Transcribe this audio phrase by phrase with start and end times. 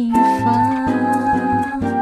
[0.00, 0.10] 地
[0.42, 1.99] 方。